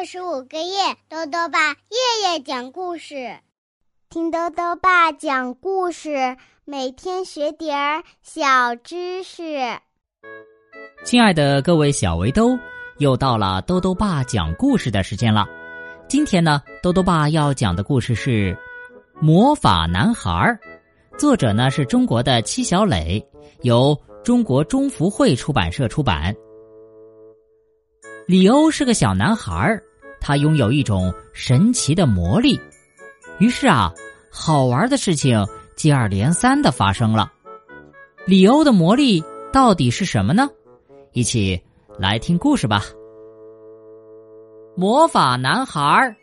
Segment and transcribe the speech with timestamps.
[0.00, 3.36] 六十五个月，豆豆爸夜夜讲故事，
[4.08, 9.58] 听豆豆爸讲故事，每天学点儿小知识。
[11.04, 12.58] 亲爱的各位小围兜，
[12.96, 15.46] 又到了豆豆爸讲故事的时间了。
[16.08, 18.54] 今天呢，豆豆爸要讲的故事是
[19.20, 20.30] 《魔法男孩》，
[21.18, 23.22] 作者呢是中国的戚小磊，
[23.60, 26.34] 由中国中福会出版社出版。
[28.26, 29.78] 李欧是个小男孩，
[30.20, 32.60] 他拥有一种神奇的魔力。
[33.38, 33.92] 于是啊，
[34.30, 37.32] 好玩的事情接二连三的发生了。
[38.26, 40.48] 里欧的魔力到底是什么呢？
[41.12, 41.60] 一起
[41.98, 42.84] 来听故事吧。
[44.76, 46.14] 魔法男孩，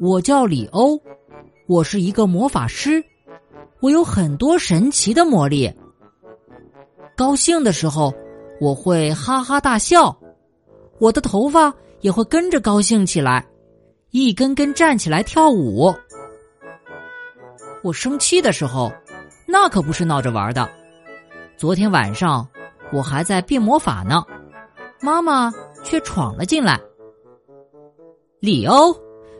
[0.00, 1.00] 我叫里欧，
[1.66, 3.04] 我是一个魔法师，
[3.80, 5.70] 我有很多神奇的魔力。
[7.16, 8.14] 高兴的时候。
[8.60, 10.18] 我会哈哈大笑，
[10.98, 13.46] 我的头发也会跟着高兴起来，
[14.10, 15.94] 一根根站起来跳舞。
[17.82, 18.92] 我生气的时候，
[19.46, 20.68] 那可不是闹着玩的。
[21.56, 22.46] 昨天晚上
[22.92, 24.24] 我还在变魔法呢，
[25.00, 25.52] 妈妈
[25.84, 26.80] 却闯了进来。
[28.40, 28.96] 里欧，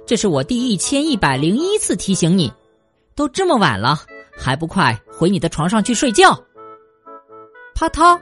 [0.06, 2.52] 这是我第一千一百零一次提醒你，
[3.14, 4.00] 都这么晚了，
[4.36, 6.36] 还不快回你的床上去睡觉？
[7.74, 8.18] 啪嗒。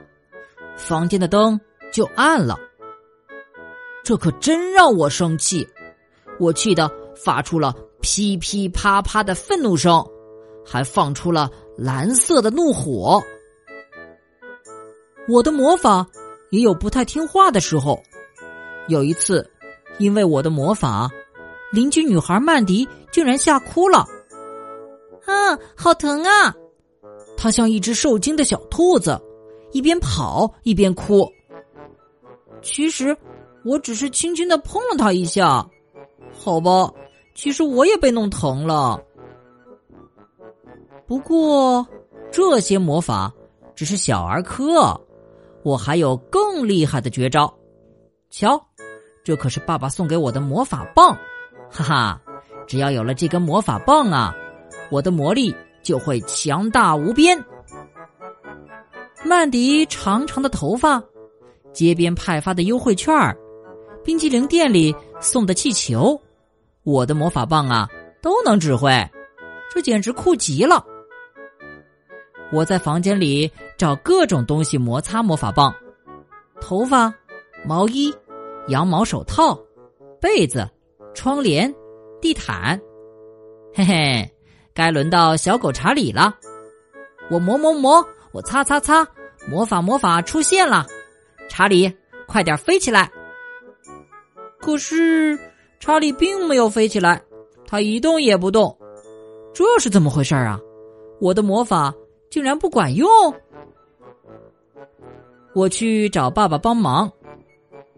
[0.75, 1.59] 房间的灯
[1.91, 2.55] 就暗了，
[4.07, 5.67] 这可真让我生气！
[6.39, 10.01] 我气得发出了噼噼啪啪的愤怒声，
[10.65, 13.21] 还放出了蓝色的怒火。
[15.27, 16.07] 我的魔法
[16.51, 18.01] 也有不太听话的时候。
[18.87, 19.45] 有一次，
[19.97, 21.09] 因为我的魔法，
[21.73, 24.07] 邻居女孩曼迪竟然吓哭了。
[25.25, 26.55] 啊，好疼啊！
[27.35, 29.21] 她像一只受惊的小兔子。
[29.73, 31.29] 一边跑一边哭。
[32.61, 33.15] 其实
[33.67, 35.67] 我只是轻轻的碰了他一下，
[36.31, 36.89] 好吧。
[37.35, 38.97] 其实我也被弄疼了。
[41.05, 41.85] 不过
[42.31, 43.31] 这些魔法
[43.75, 44.99] 只是小儿科，
[45.63, 47.53] 我还有更厉害的绝招。
[48.29, 48.59] 瞧，
[49.21, 51.13] 这可是爸爸送给我的魔法棒，
[51.69, 52.21] 哈哈！
[52.65, 54.33] 只要有了这根魔法棒啊，
[54.89, 55.53] 我的魔力
[55.83, 57.37] 就会强大无边。
[59.25, 61.03] 曼迪长长的头发，
[61.73, 63.37] 街边派发的优惠券儿，
[64.07, 66.17] 冰激凌店里送的气球，
[66.83, 67.89] 我的魔法棒啊
[68.21, 68.89] 都能指挥，
[69.69, 70.81] 这简直酷极了！
[72.53, 75.75] 我在房间里找各种东西摩擦魔法棒，
[76.61, 77.13] 头发、
[77.65, 78.15] 毛衣、
[78.69, 79.59] 羊毛手套、
[80.21, 80.65] 被子、
[81.13, 81.75] 窗帘、
[82.21, 82.79] 地毯，
[83.73, 84.33] 嘿嘿，
[84.73, 86.33] 该轮到小狗查理了，
[87.29, 89.05] 我磨磨磨，我擦擦擦。
[89.49, 90.87] 魔法魔法出现了，
[91.49, 91.93] 查理，
[92.25, 93.11] 快点飞起来！
[94.67, 95.39] 可是
[95.79, 97.23] 查理并没有飞起来，
[97.65, 98.77] 他一动也不动，
[99.53, 100.59] 这是怎么回事啊？
[101.21, 101.95] 我的魔法
[102.29, 103.07] 竟然不管用！
[105.55, 107.09] 我去找爸爸帮忙，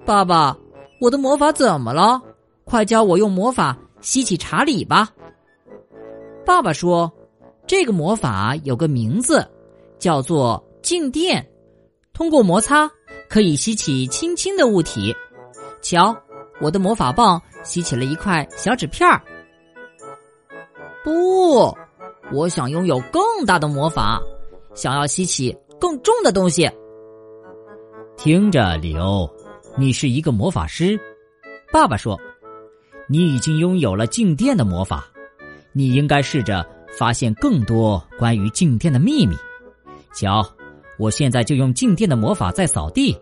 [0.06, 0.56] 爸爸，
[1.02, 2.22] 我的魔法怎么了？
[2.66, 5.10] 快教我用魔法吸起查理吧！
[6.46, 7.12] 爸爸说，
[7.66, 9.44] 这个魔法有个名字，
[9.98, 10.64] 叫做。
[10.84, 11.44] 静电，
[12.14, 12.90] 通过摩擦
[13.28, 15.16] 可以吸起轻轻的物体。
[15.82, 16.16] 瞧，
[16.62, 19.22] 我的魔法棒吸起了一块小纸片儿。
[21.04, 21.76] 不，
[22.32, 24.22] 我想拥有更大的魔法，
[24.74, 26.70] 想要吸起更重的东西。
[28.18, 29.30] 听着，里欧，
[29.78, 31.00] 你是一个魔法师。
[31.72, 32.20] 爸爸说，
[33.08, 35.08] 你已经拥有了静电的魔法，
[35.72, 36.66] 你应该试着
[36.98, 39.36] 发现更多关于静电的秘密。
[40.14, 40.46] 瞧。
[40.98, 43.18] 我现在就用静电的魔法在扫地，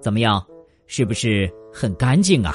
[0.00, 0.40] 怎么样？
[0.86, 2.54] 是不是很干净啊？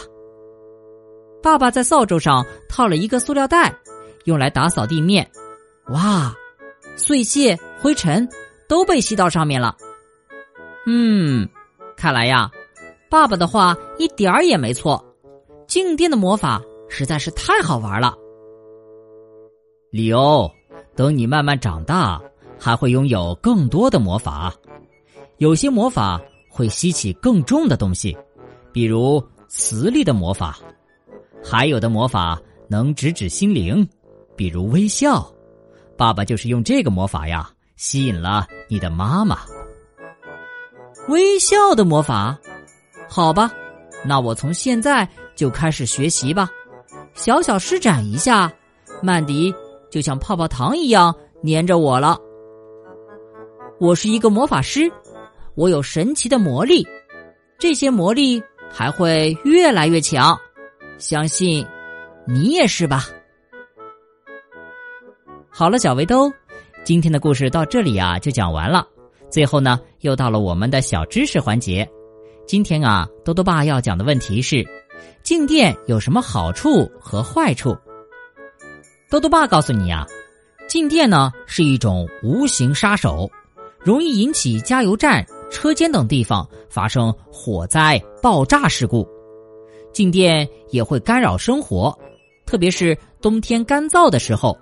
[1.44, 3.76] 爸爸在扫帚上套了一个塑料袋，
[4.24, 5.30] 用来打扫地面。
[5.90, 6.34] 哇，
[6.96, 8.28] 碎屑、灰尘
[8.68, 9.76] 都被吸到上面了。
[10.88, 11.48] 嗯，
[11.98, 12.50] 看来呀，
[13.10, 15.04] 爸爸的话一点儿也没错，
[15.68, 18.16] 静电的魔法实在是太好玩了。
[19.92, 20.50] 里欧，
[20.96, 22.20] 等你慢慢长大。
[22.60, 24.54] 还会拥有更多的魔法，
[25.38, 28.18] 有些魔法会吸起更重的东西，
[28.72, 30.54] 比如磁力的魔法；
[31.44, 33.88] 还有的魔法能直指心灵，
[34.36, 35.30] 比如微笑。
[35.98, 39.40] 爸爸就是用这个魔法呀，吸引了你的妈妈。
[41.10, 42.38] 微笑的魔法，
[43.10, 43.52] 好吧，
[44.06, 46.50] 那我从现在就开始学习吧。
[47.14, 48.52] 小小施展一下，
[49.02, 49.54] 曼迪
[49.92, 51.14] 就像泡泡糖一样
[51.46, 52.18] 粘着我了。
[53.80, 54.92] 我是一个魔法师，
[55.56, 56.88] 我有神奇的魔力，
[57.60, 58.42] 这些魔力
[58.72, 60.36] 还会越来越强。
[61.04, 61.68] 相信
[62.26, 63.10] 你也是吧。
[65.50, 66.32] 好了，小围兜，
[66.86, 68.88] 今天的故事到这里啊就讲完了。
[69.30, 71.86] 最后呢，又到了我们的小知识环节。
[72.48, 74.66] 今天啊，多多爸要讲的问题是：
[75.24, 77.76] 静电有什么好处和坏处？
[79.10, 80.08] 多多爸告诉你啊，
[80.70, 83.30] 静电呢是一种无形杀手，
[83.78, 89.06] 容易引起加油站、车间等地方发生火灾、爆炸事故。
[89.94, 91.98] 静电也会干扰生活，
[92.46, 94.58] 特别是冬天干燥的时候，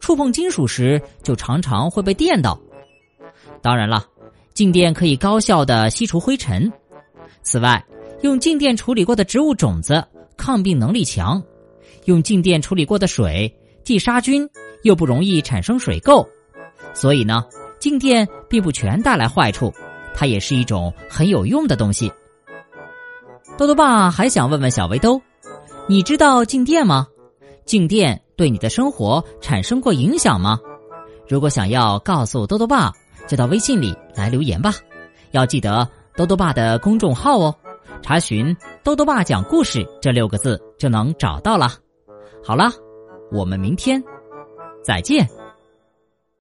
[0.00, 2.58] 触碰金属时就常常会被电到。
[3.60, 4.04] 当然了，
[4.54, 6.72] 静电可以高效的吸除灰尘。
[7.42, 7.84] 此外，
[8.22, 10.02] 用静电处理过的植物种子
[10.36, 11.42] 抗病能力强，
[12.06, 13.54] 用静电处理过的水
[13.84, 14.48] 既杀菌
[14.82, 16.26] 又不容易产生水垢。
[16.94, 17.44] 所以呢，
[17.78, 19.72] 静电并不全带来坏处，
[20.14, 22.10] 它也是一种很有用的东西。
[23.56, 25.20] 豆豆爸还想问问小围兜，
[25.86, 27.06] 你知道静电吗？
[27.64, 30.58] 静电对你的生活产生过影响吗？
[31.28, 32.92] 如果想要告诉豆豆爸，
[33.28, 34.74] 就到微信里来留言吧。
[35.30, 35.88] 要记得。
[36.14, 37.54] 豆豆爸的公众号哦，
[38.02, 38.54] 查询
[38.84, 41.70] “豆豆爸讲故事”这六个字就能找到了。
[42.44, 42.70] 好了，
[43.30, 44.04] 我们明天
[44.84, 45.26] 再见。